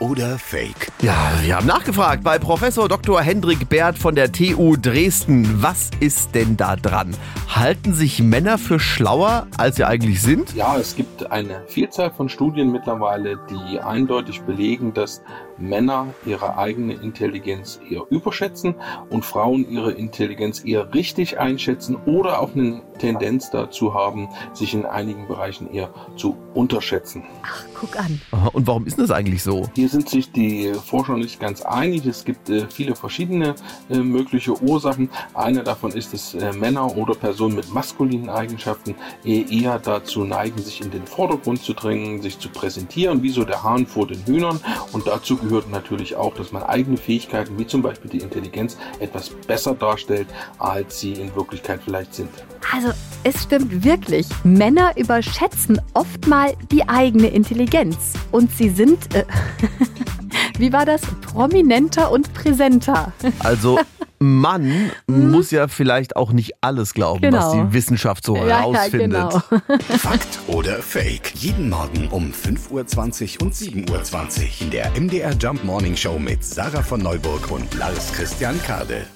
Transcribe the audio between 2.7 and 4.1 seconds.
Dr. Hendrik Bert